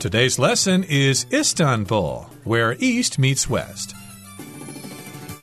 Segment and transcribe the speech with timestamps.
[0.00, 3.94] Today's lesson is Istanbul, where East meets West.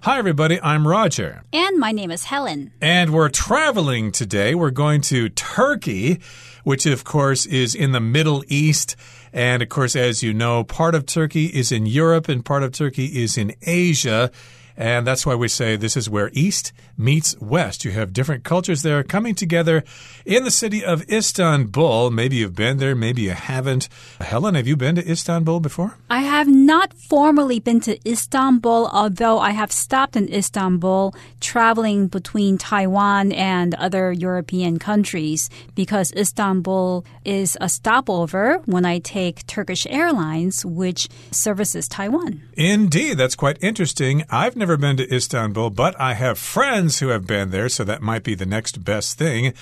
[0.02, 0.60] Hi, everybody.
[0.64, 1.44] I'm Roger.
[1.54, 2.72] And my name is Helen.
[2.82, 4.56] And we're traveling today.
[4.56, 6.22] We're going to Turkey,
[6.64, 8.96] which, of course, is in the Middle East.
[9.32, 12.72] And, of course, as you know, part of Turkey is in Europe and part of
[12.72, 14.32] Turkey is in Asia.
[14.78, 17.84] And that's why we say this is where East meets West.
[17.84, 19.84] You have different cultures there coming together
[20.24, 22.12] in the city of Istanbul.
[22.12, 23.90] Maybe you've been there, maybe you haven't.
[24.22, 25.98] Helen, have you been to Istanbul before?
[26.12, 32.60] I have not formally been to Istanbul, although I have stopped in Istanbul traveling between
[32.60, 40.64] Taiwan and other European countries because Istanbul is a stopover when I take Turkish Airlines,
[40.64, 42.44] which services Taiwan.
[42.54, 44.24] Indeed, that's quite interesting.
[44.30, 47.86] I've never never been to Istanbul, but I have friends who have been there, so
[47.86, 49.54] that might be the next best thing.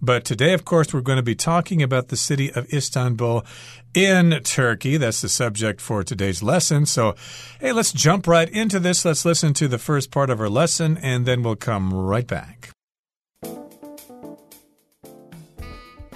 [0.00, 3.44] But today, of course, we're going to be talking about the city of Istanbul
[3.92, 4.96] in Turkey.
[4.96, 6.86] That's the subject for today's lesson.
[6.86, 7.14] So,
[7.60, 9.04] hey, let's jump right into this.
[9.04, 12.70] Let's listen to the first part of our lesson, and then we'll come right back.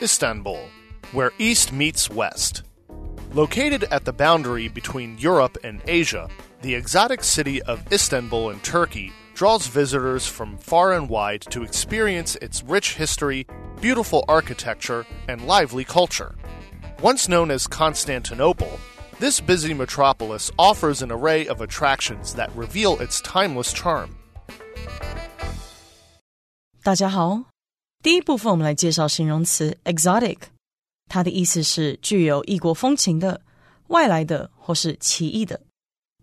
[0.00, 0.70] Istanbul,
[1.12, 2.62] where East meets West.
[3.34, 6.30] Located at the boundary between Europe and Asia,
[6.61, 12.35] the exotic city of Istanbul in Turkey draws visitors from far and wide to experience
[12.41, 13.45] its rich history,
[13.81, 16.35] beautiful architecture, and lively culture.
[17.01, 18.79] Once known as Constantinople,
[19.19, 24.09] this busy metropolis offers an array of attractions that reveal its timeless charm.
[26.83, 27.45] 大家好，
[28.01, 30.37] 第一部分我们来介绍形容词 exotic，
[31.09, 33.41] 它的意思是具有异国风情的、
[33.87, 35.61] 外来的或是奇异的。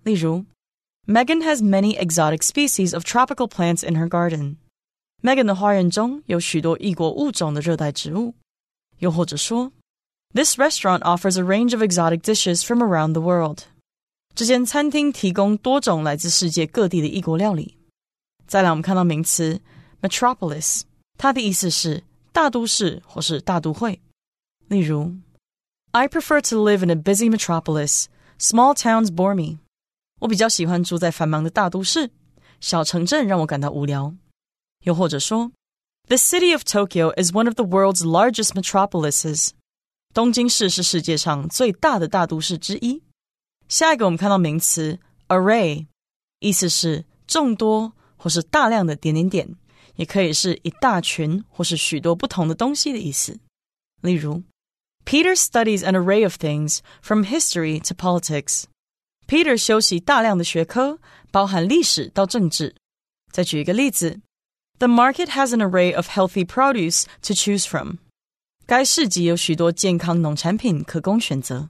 [0.05, 0.45] 例如，
[1.07, 4.57] Megan has many exotic species of tropical plants in her garden.
[5.23, 8.35] Megan 的花园中有许多异国物种的热带植物。
[8.99, 9.73] 又或者说，
[10.33, 13.65] This restaurant offers a range of exotic dishes from around the world.
[14.35, 17.77] 这间餐厅提供多种来自世界各地的异国料理。
[18.47, 19.61] 再来，我们看到名词
[20.01, 20.83] metropolis，
[21.19, 24.01] 它的意思是大都市或是大都会。
[24.69, 25.17] 例如，
[25.91, 28.07] I prefer to live in a busy metropolis.
[28.39, 29.59] Small towns bore me.
[30.25, 32.11] 我比较喜欢住在繁忙的大都市，
[32.61, 34.15] 小城镇让我感到无聊。
[34.85, 35.53] 又或者说，
[36.09, 39.51] The city of Tokyo is one of the world's largest metropolises。
[40.13, 43.03] 东京市是世界上最大的大都市之一。
[43.69, 44.99] 下一个我们看到名词
[45.29, 45.87] array，
[46.41, 49.57] 意思是众多或是大量的点点点，
[49.95, 53.39] 也可以是一大群或是许多不同的东西的意思。
[54.01, 54.43] 例如，
[55.05, 58.65] Peter studies an array of things from history to politics。
[59.27, 60.99] Peter 修习大量的学科，
[61.31, 62.75] 包含历史到政治。
[63.33, 64.21] 再举一个例子，
[64.79, 67.97] The market has an array of healthy produce to choose from。
[68.67, 71.69] 该市集有许多健康农产品可供选择。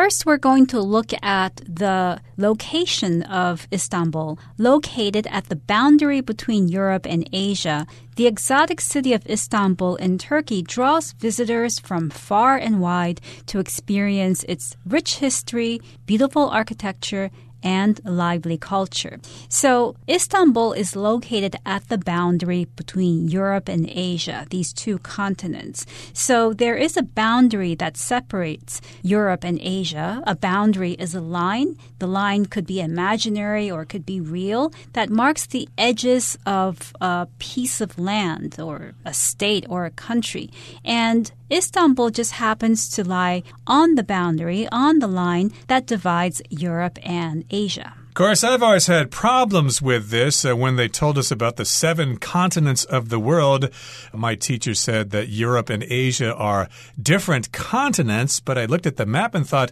[0.00, 4.38] First, we're going to look at the location of Istanbul.
[4.56, 10.62] Located at the boundary between Europe and Asia, the exotic city of Istanbul in Turkey
[10.62, 17.32] draws visitors from far and wide to experience its rich history, beautiful architecture,
[17.62, 19.18] and lively culture.
[19.48, 25.86] So, Istanbul is located at the boundary between Europe and Asia, these two continents.
[26.12, 30.22] So, there is a boundary that separates Europe and Asia.
[30.26, 31.76] A boundary is a line.
[31.98, 37.26] The line could be imaginary or could be real that marks the edges of a
[37.38, 40.50] piece of land or a state or a country.
[40.84, 46.98] And Istanbul just happens to lie on the boundary, on the line that divides Europe
[47.02, 47.97] and Asia.
[48.18, 50.44] Of course, I've always had problems with this.
[50.44, 53.70] Uh, when they told us about the seven continents of the world,
[54.12, 56.68] my teacher said that Europe and Asia are
[57.00, 59.70] different continents, but I looked at the map and thought,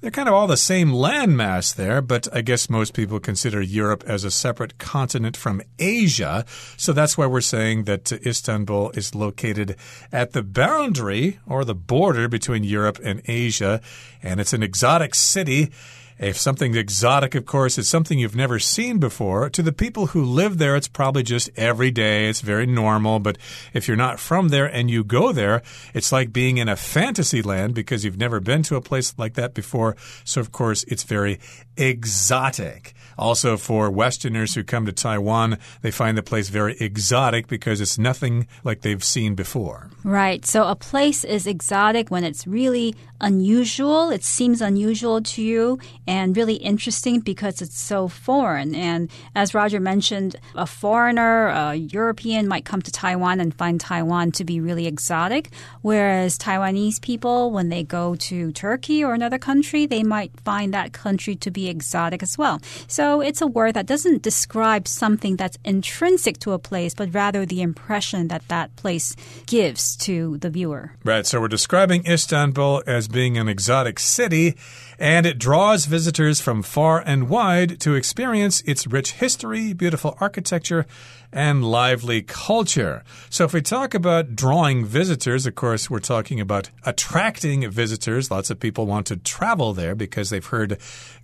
[0.00, 4.04] they're kind of all the same landmass there, but I guess most people consider Europe
[4.06, 6.44] as a separate continent from Asia.
[6.76, 9.74] So that's why we're saying that Istanbul is located
[10.12, 13.80] at the boundary or the border between Europe and Asia,
[14.22, 15.72] and it's an exotic city.
[16.18, 20.24] If something exotic, of course, is something you've never seen before, to the people who
[20.24, 22.28] live there, it's probably just every day.
[22.28, 23.20] It's very normal.
[23.20, 23.38] But
[23.72, 25.62] if you're not from there and you go there,
[25.94, 29.34] it's like being in a fantasy land because you've never been to a place like
[29.34, 29.96] that before.
[30.24, 31.38] So, of course, it's very
[31.76, 32.94] exotic.
[33.18, 37.98] Also, for Westerners who come to Taiwan, they find the place very exotic because it's
[37.98, 39.90] nothing like they've seen before.
[40.04, 40.46] Right.
[40.46, 44.10] So a place is exotic when it's really unusual.
[44.10, 48.74] It seems unusual to you and really interesting because it's so foreign.
[48.74, 54.30] And as Roger mentioned, a foreigner, a European might come to Taiwan and find Taiwan
[54.32, 55.50] to be really exotic,
[55.82, 60.92] whereas Taiwanese people, when they go to Turkey or another country, they might find that
[60.92, 62.60] country to be exotic as well.
[62.86, 67.44] So it's a word that doesn't describe something that's intrinsic to a place, but rather
[67.44, 69.16] the impression that that place
[69.46, 70.92] gives to the viewer.
[71.04, 71.26] Right.
[71.26, 74.56] So we're describing Istanbul as being an exotic city,
[74.98, 80.86] and it draws visitors from far and wide to experience its rich history, beautiful architecture,
[81.32, 83.04] and lively culture.
[83.30, 88.30] So, if we talk about drawing visitors, of course, we're talking about attracting visitors.
[88.30, 90.78] Lots of people want to travel there because they've heard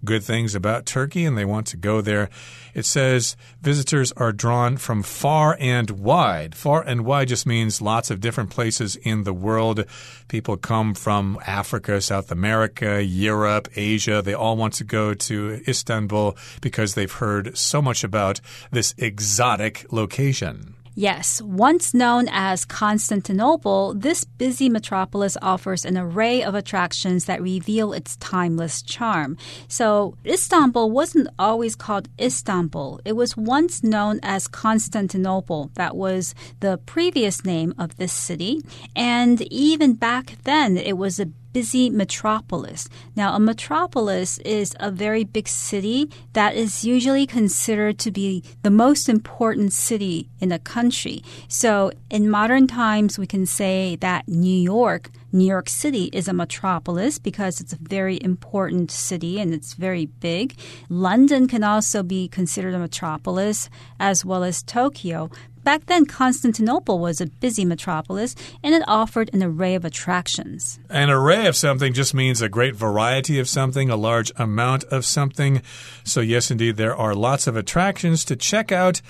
[0.04, 2.28] good things about Turkey and they want to go there.
[2.74, 6.54] It says visitors are drawn from far and wide.
[6.54, 9.84] Far and wide just means lots of different places in the world.
[10.28, 14.22] People come from Africa, South America, Europe, Asia.
[14.22, 18.40] They all want to go to Istanbul because they've heard so much about
[18.70, 20.74] this exotic location.
[20.96, 27.92] Yes, once known as Constantinople, this busy metropolis offers an array of attractions that reveal
[27.92, 29.36] its timeless charm.
[29.66, 33.00] So, Istanbul wasn't always called Istanbul.
[33.04, 35.72] It was once known as Constantinople.
[35.74, 38.60] That was the previous name of this city.
[38.94, 42.88] And even back then, it was a busy metropolis.
[43.16, 48.70] Now, a metropolis is a very big city that is usually considered to be the
[48.70, 51.22] most important city in a country.
[51.48, 56.32] So, in modern times, we can say that New York, New York City, is a
[56.32, 60.58] metropolis because it's a very important city and it's very big.
[60.88, 65.30] London can also be considered a metropolis, as well as Tokyo.
[65.64, 70.78] Back then, Constantinople was a busy metropolis and it offered an array of attractions.
[70.90, 75.06] An array of something just means a great variety of something, a large amount of
[75.06, 75.62] something.
[76.04, 79.00] So, yes, indeed, there are lots of attractions to check out.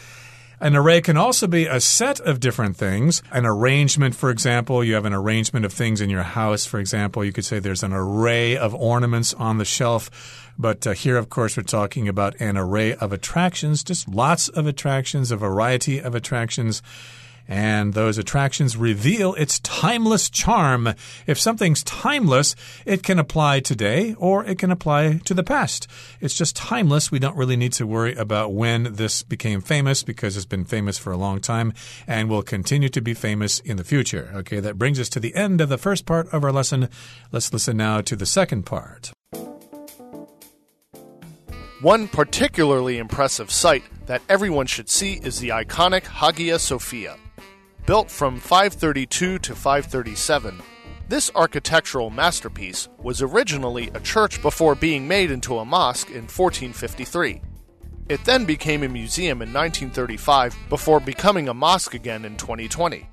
[0.60, 3.22] An array can also be a set of different things.
[3.32, 6.64] An arrangement, for example, you have an arrangement of things in your house.
[6.64, 10.43] For example, you could say there's an array of ornaments on the shelf.
[10.58, 14.66] But uh, here, of course, we're talking about an array of attractions, just lots of
[14.66, 16.82] attractions, a variety of attractions.
[17.46, 20.94] And those attractions reveal its timeless charm.
[21.26, 22.56] If something's timeless,
[22.86, 25.86] it can apply today or it can apply to the past.
[26.20, 27.10] It's just timeless.
[27.10, 30.96] We don't really need to worry about when this became famous because it's been famous
[30.96, 31.74] for a long time
[32.06, 34.30] and will continue to be famous in the future.
[34.36, 36.88] Okay, that brings us to the end of the first part of our lesson.
[37.30, 39.12] Let's listen now to the second part.
[41.84, 47.18] One particularly impressive sight that everyone should see is the iconic Hagia Sophia.
[47.84, 50.62] Built from 532 to 537,
[51.10, 57.42] this architectural masterpiece was originally a church before being made into a mosque in 1453.
[58.08, 63.06] It then became a museum in 1935 before becoming a mosque again in 2020.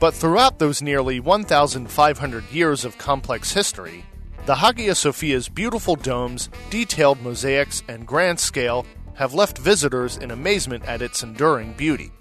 [0.00, 4.04] But throughout those nearly 1,500 years of complex history,
[4.45, 8.85] the Hagia Sophia's beautiful domes, detailed mosaics, and grand scale
[9.15, 12.11] have left visitors in amazement at its enduring beauty.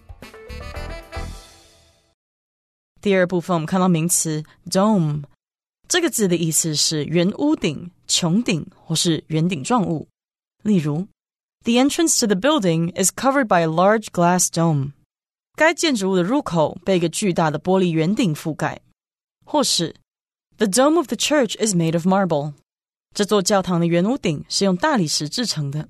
[3.01, 5.25] 第二部分我们看到名词 dome，
[5.89, 10.09] 这个字的意思是圆屋顶、穹顶或是圆顶状物。
[10.63, 11.09] 例如，
[11.65, 14.93] The entrance to the building is covered by a large glass dome。
[15.57, 18.81] 该建筑物的入口被一个巨大的玻璃圆顶覆盖。
[19.47, 19.97] 或是
[20.59, 22.53] the dome of the church is made of marble.
[23.15, 25.89] 这座教堂的圆屋顶是用大理石制成的。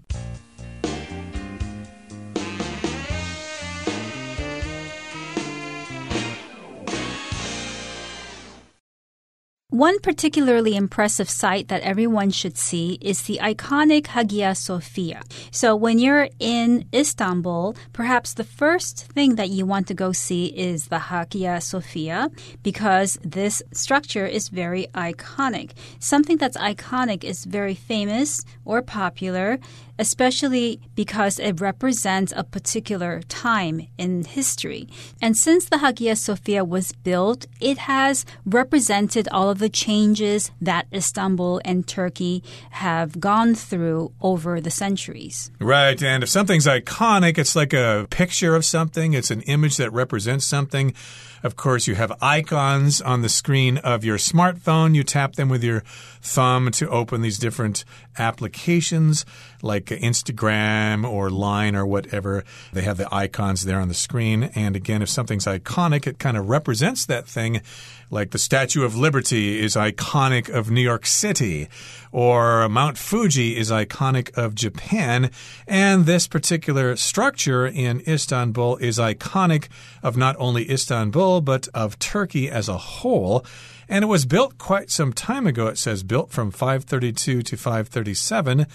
[9.75, 15.22] One particularly impressive sight that everyone should see is the iconic Hagia Sophia.
[15.51, 20.46] So, when you're in Istanbul, perhaps the first thing that you want to go see
[20.46, 22.32] is the Hagia Sophia
[22.63, 25.72] because this structure is very iconic.
[26.00, 29.60] Something that's iconic is very famous or popular
[29.97, 34.87] especially because it represents a particular time in history.
[35.21, 40.87] And since the Hagia Sophia was built, it has represented all of the changes that
[40.93, 45.51] Istanbul and Turkey have gone through over the centuries.
[45.59, 46.01] Right.
[46.01, 50.45] And if something's iconic, it's like a picture of something, it's an image that represents
[50.45, 50.93] something.
[51.45, 54.95] Of course, you have icons on the screen of your smartphone.
[54.95, 55.83] You tap them with your
[56.19, 57.85] thumb to open these different
[58.17, 59.27] applications
[59.61, 62.43] like Instagram or Line or whatever.
[62.73, 64.49] They have the icons there on the screen.
[64.55, 67.61] And again, if something's iconic, it kind of represents that thing.
[68.11, 71.67] Like the Statue of Liberty is iconic of New York City,
[72.11, 75.31] or Mount Fuji is iconic of Japan.
[75.67, 79.67] And this particular structure in Istanbul is iconic
[80.03, 83.45] of not only Istanbul, but of Turkey as a whole.
[83.87, 88.65] And it was built quite some time ago, it says, built from 532 to 537.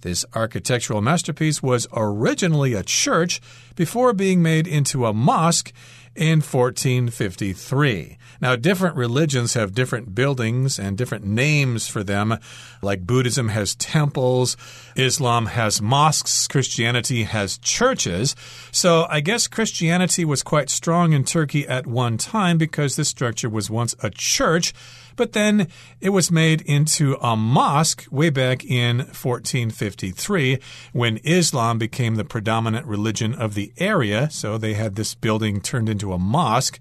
[0.00, 3.40] This architectural masterpiece was originally a church
[3.74, 5.72] before being made into a mosque
[6.16, 8.18] in 1453.
[8.40, 12.38] Now, different religions have different buildings and different names for them.
[12.82, 14.56] Like Buddhism has temples,
[14.96, 18.36] Islam has mosques, Christianity has churches.
[18.70, 23.48] So I guess Christianity was quite strong in Turkey at one time because this structure
[23.48, 24.72] was once a church.
[25.16, 25.68] But then
[26.00, 30.58] it was made into a mosque way back in 1453
[30.92, 34.28] when Islam became the predominant religion of the area.
[34.30, 36.78] So they had this building turned into a mosque.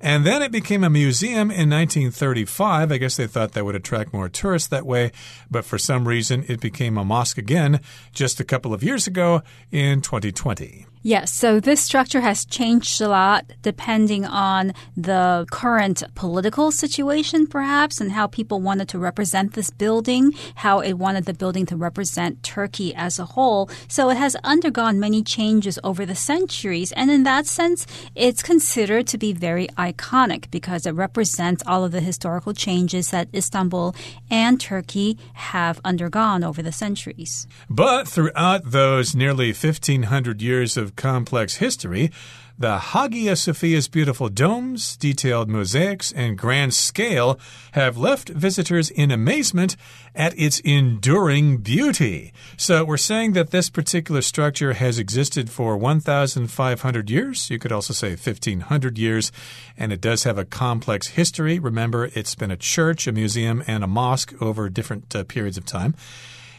[0.00, 2.92] And then it became a museum in 1935.
[2.92, 5.10] I guess they thought that would attract more tourists that way.
[5.50, 7.80] But for some reason, it became a mosque again
[8.12, 9.42] just a couple of years ago
[9.72, 10.86] in 2020.
[11.06, 18.00] Yes, so this structure has changed a lot depending on the current political situation, perhaps,
[18.00, 22.42] and how people wanted to represent this building, how it wanted the building to represent
[22.42, 23.70] Turkey as a whole.
[23.86, 27.86] So it has undergone many changes over the centuries, and in that sense,
[28.16, 33.28] it's considered to be very iconic because it represents all of the historical changes that
[33.32, 33.94] Istanbul
[34.28, 37.46] and Turkey have undergone over the centuries.
[37.70, 42.10] But throughout those nearly 1500 years of complex history,
[42.58, 47.38] the Hagia Sophia's beautiful domes, detailed mosaics, and grand scale
[47.72, 49.76] have left visitors in amazement
[50.14, 52.32] at its enduring beauty.
[52.56, 57.50] So we're saying that this particular structure has existed for 1,500 years.
[57.50, 59.32] You could also say 1,500 years.
[59.76, 61.58] And it does have a complex history.
[61.58, 65.66] Remember, it's been a church, a museum, and a mosque over different uh, periods of
[65.66, 65.94] time.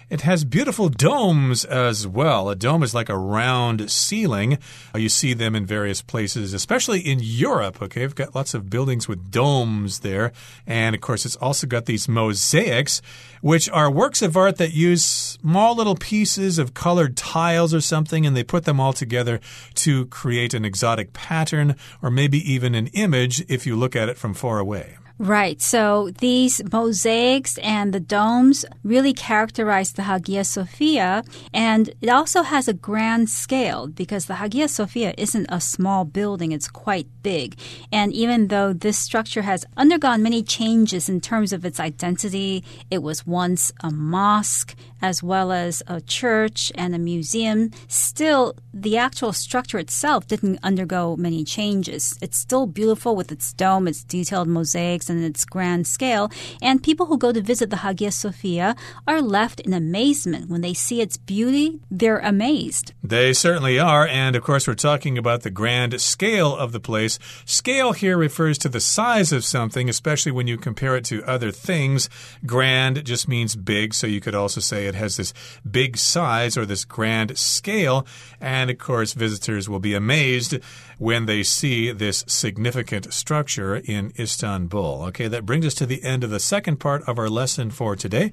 [0.10, 2.50] It has beautiful domes as well.
[2.50, 4.58] A dome is like a round ceiling.
[4.96, 7.82] Uh, you see them in various places, especially in Europe.
[7.82, 10.32] Okay, we've got lots of buildings with domes there.
[10.66, 13.02] And of course, it's also got these mosaics,
[13.42, 18.26] which are works of art that use small little pieces of colored tiles or something,
[18.26, 19.42] and they put them all together
[19.74, 24.18] to create an exotic pattern or maybe even an image if you look at it
[24.18, 24.96] from far away.
[25.20, 25.60] Right.
[25.60, 31.24] So these mosaics and the domes really characterize the Hagia Sophia.
[31.52, 36.52] And it also has a grand scale because the Hagia Sophia isn't a small building,
[36.52, 37.58] it's quite big.
[37.92, 43.02] And even though this structure has undergone many changes in terms of its identity, it
[43.02, 49.34] was once a mosque as well as a church and a museum, still the actual
[49.34, 52.18] structure itself didn't undergo many changes.
[52.22, 56.32] It's still beautiful with its dome, its detailed mosaics, and its grand scale.
[56.62, 58.76] And people who go to visit the Hagia Sophia
[59.08, 60.50] are left in amazement.
[60.50, 62.94] When they see its beauty, they're amazed.
[63.04, 64.08] They certainly are.
[64.08, 67.20] And of course, we're talking about the grand scale of the place.
[67.46, 71.52] Scale here refers to the size of something, especially when you compare it to other
[71.52, 72.10] things.
[72.46, 75.34] Grand just means big, so you could also say it has this
[75.70, 78.06] big size or this grand scale.
[78.40, 80.60] And of course, visitors will be amazed
[80.98, 85.04] when they see this significant structure in Istanbul.
[85.08, 87.96] Okay, that brings us to the end of the second part of our lesson for
[87.96, 88.32] today.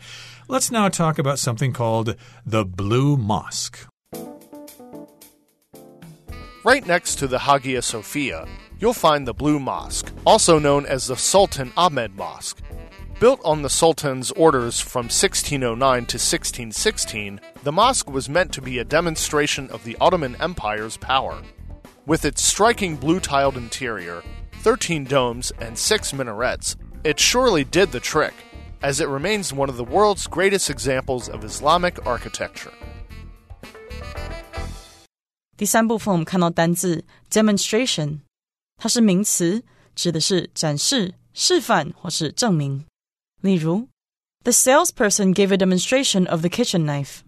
[0.49, 3.87] Let's now talk about something called the Blue Mosque.
[6.65, 11.17] Right next to the Hagia Sophia, you'll find the Blue Mosque, also known as the
[11.17, 12.63] Sultan Ahmed Mosque.
[13.21, 18.79] Built on the Sultan's orders from 1609 to 1616, the mosque was meant to be
[18.79, 21.43] a demonstration of the Ottoman Empire's power.
[22.06, 24.24] With its striking blue tiled interior,
[24.64, 28.34] 13 domes, and 6 minarets, it surely did the trick,
[28.82, 32.74] as it remains one of the world's greatest examples of Islamic architecture.
[35.56, 38.20] 第三部分我们看到单字 demonstration，
[38.78, 42.86] 它是名词，指的是展示、示范或是证明。
[43.42, 43.88] 例如，
[44.44, 47.20] The salesperson gave a demonstration of the kitchen knife。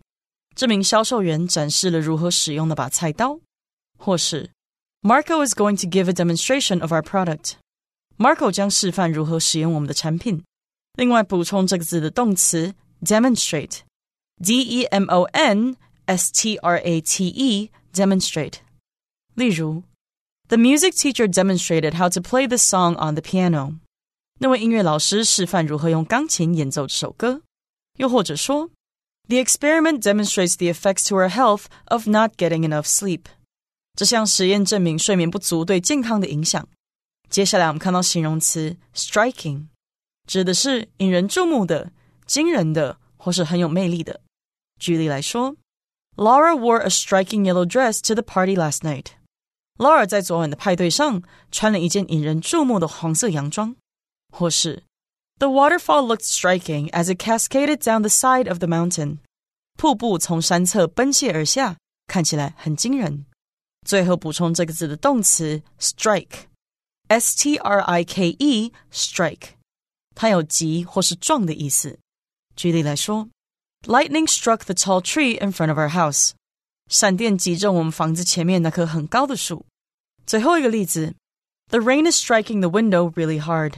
[0.55, 3.39] 这名销售员展示了如何使用那把菜刀，
[3.97, 4.49] 或是
[5.05, 10.43] Marco is going to give a demonstration of our product。Marco 将示范如何使用我们的产品。
[10.93, 18.55] 另外，补充这个字的动词 demonstrate，d e m o n s t r a t e，demonstrate。
[19.33, 19.83] 例如，
[20.49, 23.79] The music teacher demonstrated how to play the song on the piano。
[24.39, 27.41] 那位音乐老师示范如何用钢琴演奏这首歌。
[27.97, 28.69] 又或者说，
[29.29, 33.23] The experiment demonstrates the effects to our health of not getting enough sleep。
[33.95, 36.67] 这项实验证明睡眠不足对健康的影响。
[37.29, 39.67] 接下来我们看到形容词 striking，
[40.27, 41.91] 指的是引人注目的、
[42.25, 44.21] 惊人的或是很有魅力的。
[44.79, 45.55] 举例来说，
[46.15, 53.75] Laura wore a striking yellow dress to the party last night。Laura 在昨晚的派对上穿了一件引人注目的黄色洋装。
[54.31, 54.83] 或是
[55.39, 59.17] The waterfall looked striking as it cascaded down the side of the mountain。
[59.77, 61.77] 瀑布从山侧奔泻而下，
[62.07, 63.25] 看起来很惊人。
[63.85, 69.49] 最后补充这个字的动词 strike。S T R I K E strike，
[70.15, 71.99] 它有击或是撞的意思。
[72.55, 73.27] 举例来说，
[73.85, 76.31] Lightning struck the tall tree in front of our house。
[76.89, 79.65] 闪电击中我们房子前面那棵很高的树。
[80.25, 81.15] 最后一个例子，
[81.69, 83.73] The rain is striking the window really hard。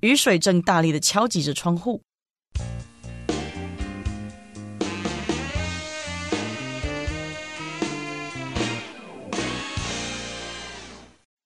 [0.00, 2.02] 雨水正大力的敲击着窗户。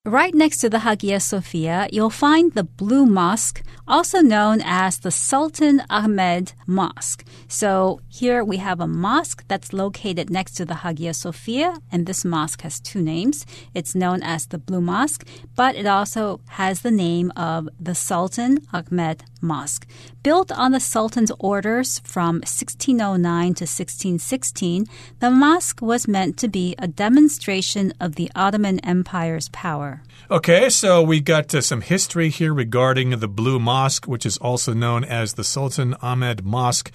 [0.10, 5.12] Right next to the Hagia Sophia, you'll find the Blue Mosque, also known as the
[5.12, 7.26] Sultan Ahmed Mosque.
[7.48, 12.24] So here we have a mosque that's located next to the Hagia Sophia, and this
[12.24, 13.46] mosque has two names.
[13.74, 18.60] It's known as the Blue Mosque, but it also has the name of the Sultan
[18.72, 19.88] Ahmed Mosque.
[20.22, 24.86] Built on the Sultan's orders from 1609 to 1616,
[25.20, 30.04] the mosque was meant to be a demonstration of the Ottoman Empire's power.
[30.30, 34.74] Okay, so we got uh, some history here regarding the Blue Mosque, which is also
[34.74, 36.92] known as the Sultan Ahmed Mosque.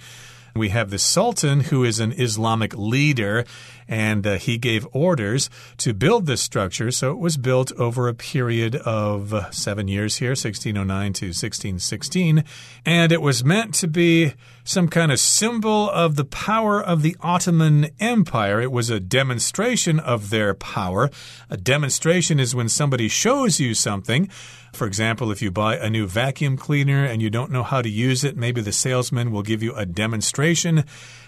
[0.55, 3.43] We have the Sultan, who is an Islamic leader,
[3.89, 6.91] and uh, he gave orders to build this structure.
[6.91, 12.43] So it was built over a period of seven years here, 1609 to 1616.
[12.85, 14.33] And it was meant to be
[14.65, 18.59] some kind of symbol of the power of the Ottoman Empire.
[18.59, 21.11] It was a demonstration of their power.
[21.51, 24.27] A demonstration is when somebody shows you something.
[24.73, 27.89] For example, if you buy a new vacuum cleaner and you don't know how to
[27.89, 30.83] use it, maybe the salesman will give you a demonstration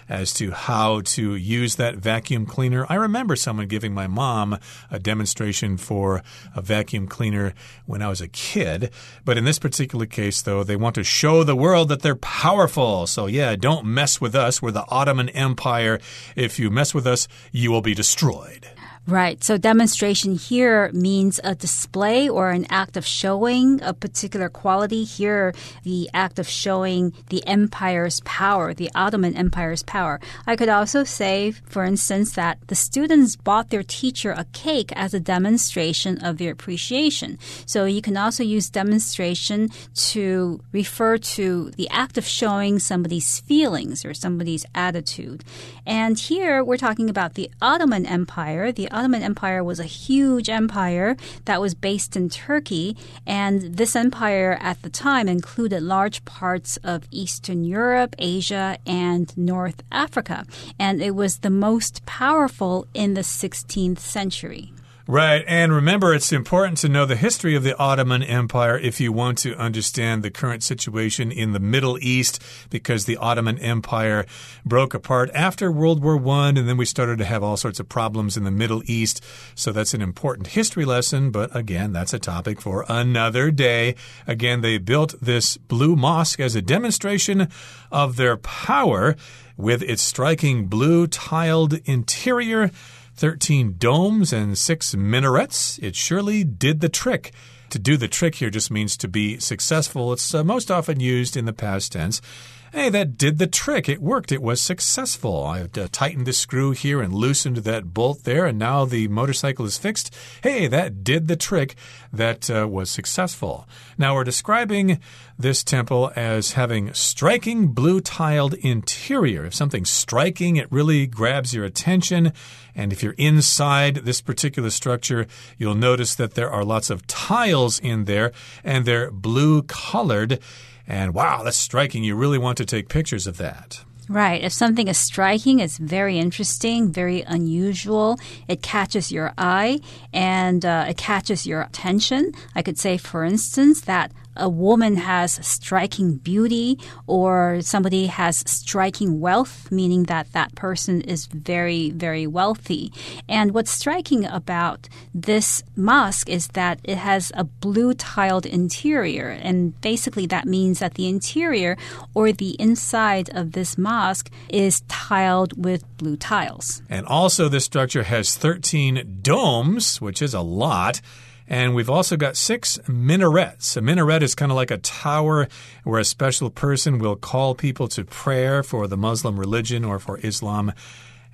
[0.08, 2.86] as to how to use that vacuum cleaner.
[2.88, 4.58] I remember someone giving my mom
[4.90, 6.22] a demonstration for
[6.54, 7.54] a vacuum cleaner
[7.86, 8.90] when I was a kid.
[9.24, 13.06] But in this particular case, though, they want to show the world that they're powerful.
[13.06, 14.60] So, yeah, don't mess with us.
[14.60, 16.00] We're the Ottoman Empire.
[16.34, 18.66] If you mess with us, you will be destroyed.
[19.08, 19.42] Right.
[19.42, 25.02] So demonstration here means a display or an act of showing a particular quality.
[25.04, 30.20] Here, the act of showing the empire's power, the Ottoman Empire's power.
[30.46, 35.14] I could also say, for instance, that the students bought their teacher a cake as
[35.14, 37.38] a demonstration of their appreciation.
[37.64, 39.70] So you can also use demonstration
[40.12, 45.44] to refer to the act of showing somebody's feelings or somebody's attitude.
[45.86, 48.70] And here we're talking about the Ottoman Empire.
[48.70, 54.58] The Ottoman Empire was a huge empire that was based in Turkey, and this empire
[54.60, 60.44] at the time included large parts of Eastern Europe, Asia, and North Africa.
[60.80, 64.72] And it was the most powerful in the 16th century.
[65.10, 65.42] Right.
[65.48, 69.38] And remember, it's important to know the history of the Ottoman Empire if you want
[69.38, 74.26] to understand the current situation in the Middle East, because the Ottoman Empire
[74.66, 77.88] broke apart after World War I, and then we started to have all sorts of
[77.88, 79.24] problems in the Middle East.
[79.54, 81.30] So that's an important history lesson.
[81.30, 83.94] But again, that's a topic for another day.
[84.26, 87.48] Again, they built this blue mosque as a demonstration
[87.90, 89.16] of their power
[89.56, 92.70] with its striking blue tiled interior.
[93.18, 95.78] 13 domes and 6 minarets.
[95.82, 97.32] It surely did the trick.
[97.70, 100.12] To do the trick here just means to be successful.
[100.12, 102.22] It's uh, most often used in the past tense.
[102.70, 103.88] Hey, that did the trick.
[103.88, 104.30] It worked.
[104.30, 105.42] It was successful.
[105.42, 109.64] I uh, tightened the screw here and loosened that bolt there, and now the motorcycle
[109.64, 110.14] is fixed.
[110.42, 111.76] Hey, that did the trick.
[112.12, 113.66] That uh, was successful.
[113.96, 115.00] Now we're describing
[115.38, 119.46] this temple as having striking blue tiled interior.
[119.46, 122.34] If something's striking, it really grabs your attention.
[122.74, 125.26] And if you're inside this particular structure,
[125.56, 130.38] you'll notice that there are lots of tiles in there, and they're blue colored.
[130.86, 132.04] And wow, that's striking.
[132.04, 133.84] You really want to take pictures of that.
[134.08, 134.42] Right.
[134.42, 138.18] If something is striking, it's very interesting, very unusual.
[138.46, 139.80] It catches your eye
[140.14, 142.32] and uh, it catches your attention.
[142.54, 149.20] I could say, for instance, that a woman has striking beauty or somebody has striking
[149.20, 152.92] wealth, meaning that that person is very, very wealthy.
[153.28, 159.28] And what's striking about this mosque is that it has a blue tiled interior.
[159.28, 161.76] And basically, that means that the interior
[162.14, 166.82] or the inside of this mosque is tiled with blue tiles.
[166.88, 171.00] And also, this structure has 13 domes, which is a lot.
[171.48, 173.76] And we've also got six minarets.
[173.76, 175.48] A minaret is kind of like a tower
[175.82, 180.18] where a special person will call people to prayer for the Muslim religion or for
[180.18, 180.72] Islam.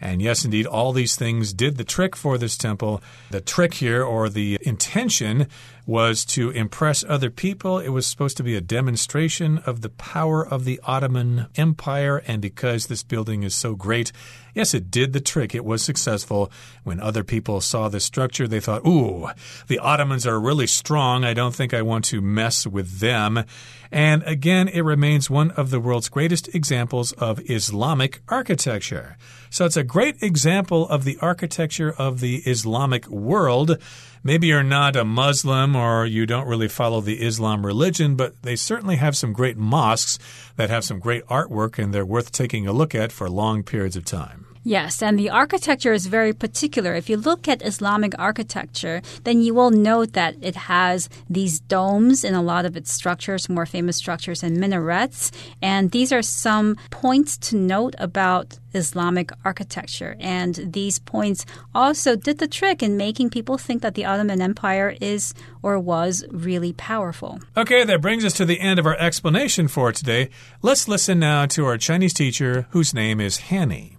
[0.00, 3.02] And yes, indeed, all these things did the trick for this temple.
[3.30, 5.48] The trick here, or the intention,
[5.86, 7.78] was to impress other people.
[7.78, 12.22] It was supposed to be a demonstration of the power of the Ottoman Empire.
[12.26, 14.10] And because this building is so great,
[14.54, 15.54] yes, it did the trick.
[15.54, 16.50] It was successful.
[16.84, 19.28] When other people saw the structure, they thought, ooh,
[19.66, 21.24] the Ottomans are really strong.
[21.24, 23.44] I don't think I want to mess with them.
[23.92, 29.16] And again, it remains one of the world's greatest examples of Islamic architecture.
[29.50, 33.78] So it's a great example of the architecture of the Islamic world.
[34.26, 38.56] Maybe you're not a Muslim or you don't really follow the Islam religion, but they
[38.56, 40.18] certainly have some great mosques
[40.56, 43.96] that have some great artwork and they're worth taking a look at for long periods
[43.96, 44.53] of time.
[44.66, 46.94] Yes, and the architecture is very particular.
[46.94, 52.24] If you look at Islamic architecture, then you will note that it has these domes
[52.24, 55.30] in a lot of its structures, more famous structures, and minarets.
[55.60, 60.16] And these are some points to note about Islamic architecture.
[60.18, 64.96] And these points also did the trick in making people think that the Ottoman Empire
[64.98, 67.38] is or was really powerful.
[67.54, 70.30] Okay, that brings us to the end of our explanation for today.
[70.62, 73.98] Let's listen now to our Chinese teacher, whose name is Hanny.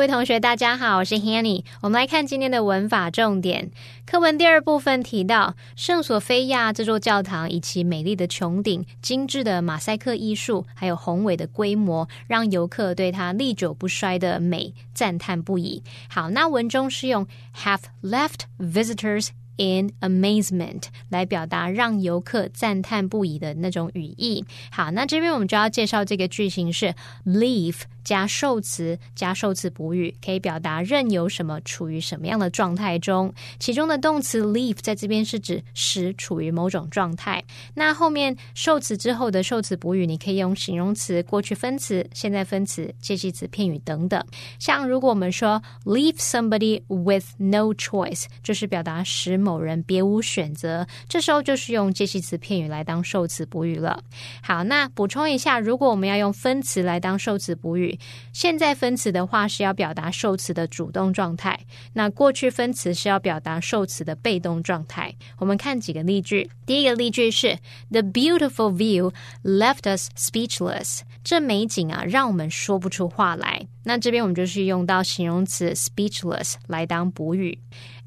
[0.00, 1.62] 各位同学，大家好，我是 Hanny。
[1.82, 3.70] 我们来看今天的文法重点。
[4.06, 15.82] 课文第二部分提到，圣索菲亚这座教堂以其美丽的穹顶、精致的马赛克艺术，还有宏伟的规模，让游客对它历久不衰的美赞叹不已。
[16.08, 19.28] 好，那文中是用 have left visitors。
[19.62, 24.42] in amazement 来表达让游客赞叹不已的那种语义。
[24.70, 26.94] 好，那这边我们就要介绍这个句型是
[27.26, 33.32] leave 加受词加受词补语，可以表达任由什么处于什么样的状态中。
[33.60, 37.44] 其中的动词 leave 在这边是指使处于某种状态。
[37.72, 44.20] 那后面受词之后的受词补语，你可以用形容词、过去分词、现在分词、介系词、片语等等。
[44.58, 54.02] 像如果我们说 leave somebody with no choice，就是表达使某人别无选择，这时候就是用介系词片语来当受词补语了。
[54.42, 57.96] 好，那补充一下，如果我们要用分词来当受词补语，
[58.32, 61.58] 现在分词的话是要表达受词的主动状态，
[61.92, 65.14] 那过去分词是要表达受词的被动状态。
[65.38, 67.58] 我们看几个例句，第一个例句是
[67.90, 71.00] The beautiful view left us speechless。
[71.22, 73.66] 这美景啊，让我们说不出话来。
[73.84, 77.58] 那这边我们就是用到形容词 speechless 来当补语。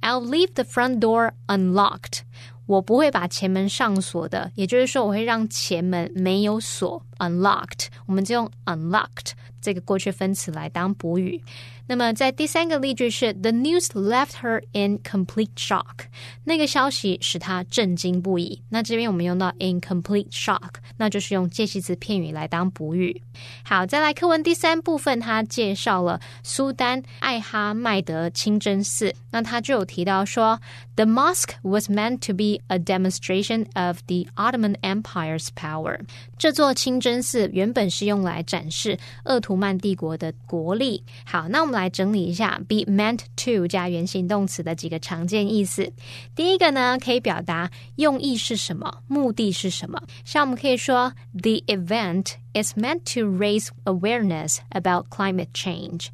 [0.01, 2.21] I'll leave the front door unlocked。
[2.65, 7.88] 我不会把前门上锁的，也就是说，我会让前门没有锁，unlocked。
[8.06, 11.41] 我们就用 unlocked 这个过去分词来当补语。
[11.88, 16.06] 那么在第三个例句是 The news left her in complete shock。
[16.46, 18.62] 那个消息使她震惊不已。
[18.69, 23.22] 那这边我们用到 in complete shock，那就是用介系词片语来当补语。
[23.63, 29.13] 好，再来课文第三部分，它介绍了苏丹艾哈迈德清真寺。
[29.32, 30.62] 那他就有提到说
[30.96, 36.00] ，The mosque was meant to be a demonstration of the Ottoman Empire's power。
[36.43, 41.01] 这座清真寺原本是用来展示鄂图曼帝国的国力。
[41.25, 41.73] 好，那我们。
[41.73, 45.91] 来整理一下，be meant to 加原形动词的几个常见意思。
[46.36, 49.99] 第一个呢，可以表达用意是什么，目的是什么。
[50.23, 56.09] 像我们可以说，the event is meant to raise awareness about climate change。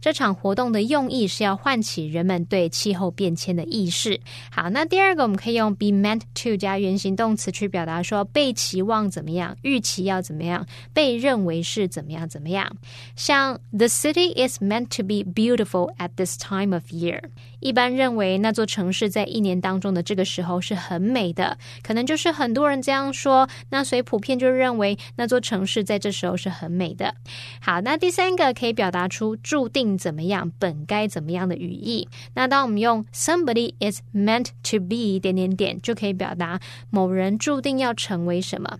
[0.00, 4.18] 这场活动的用意是要唤起人们对气候变迁的意识。
[4.50, 12.74] 好，那第二个我们可以用 be meant to 加原形动词去表达说被期望怎么样，预期要怎么样，被认为是怎么样怎么样。
[13.14, 17.20] 像 The city is meant to be beautiful at this time of year。
[17.59, 27.15] 一般认为那座城市在一年当中的这个时候是很美的，可能就是很多人这样说，那所以普遍就认为那座城市在这时候是很美的。
[27.61, 32.07] 好，那第三个可以表达出注定怎么样、本该怎么样的语义。
[32.33, 38.79] 那当我们用 somebody is meant to be 点点点，就可以表达某人注定要成为什么。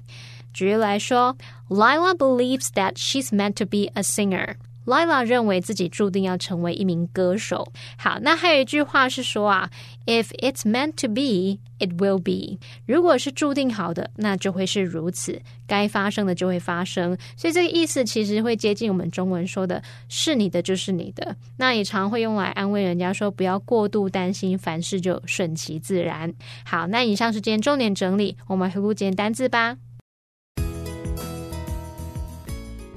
[0.53, 1.35] 举例来说
[1.67, 4.55] ，Lila believes that she's meant to be a singer。
[4.85, 7.71] Lila 认为自己注定要成为一名歌手。
[7.97, 9.69] 好，那还有一句话是说啊
[10.05, 12.59] ，If it's meant to be, it will be。
[12.85, 17.17] 如果是注定好的，那就会是如此，该发生的就会发生。
[17.35, 21.35] 所以这个意思其实会接近我们中文说的“是你的就是你的”。
[21.57, 26.33] 那也常会用来安慰人家说，不要过度担心，凡事就顺其自然。
[26.65, 29.77] 好，那以上是今天重点整理，我们回顾简单字吧。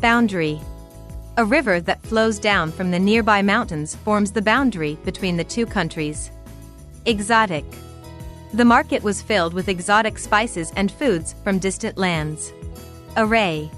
[0.01, 0.59] Boundary.
[1.39, 5.67] A river that flows down from the nearby mountains forms the boundary between the two
[5.67, 6.33] countries.
[7.07, 7.65] Exotic.
[8.55, 12.53] The market was filled with exotic spices and foods from distant lands.
[13.17, 13.71] Array.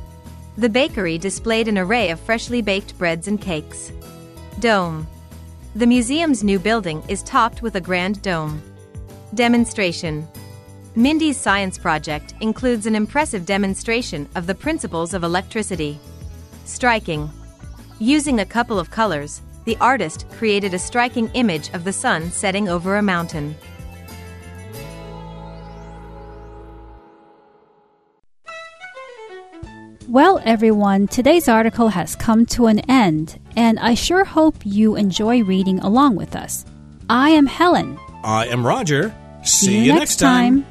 [0.57, 3.93] The bakery displayed an array of freshly baked breads and cakes.
[4.61, 5.07] Dome.
[5.75, 8.63] The museum's new building is topped with a grand dome.
[9.35, 10.27] Demonstration.
[10.97, 16.01] Mindy's science project includes an impressive demonstration of the principles of electricity.
[16.65, 17.31] Striking.
[18.03, 22.67] Using a couple of colors, the artist created a striking image of the sun setting
[22.67, 23.55] over a mountain.
[30.09, 35.43] Well, everyone, today's article has come to an end, and I sure hope you enjoy
[35.43, 36.65] reading along with us.
[37.11, 37.99] I am Helen.
[38.25, 39.15] I am Roger.
[39.43, 40.65] See, you next time.